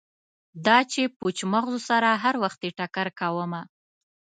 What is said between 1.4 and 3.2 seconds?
مغزو سره هروختې ټکر